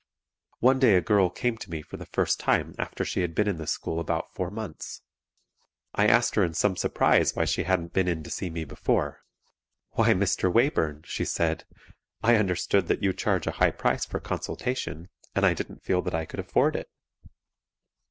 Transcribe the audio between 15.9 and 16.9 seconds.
that I could afford it."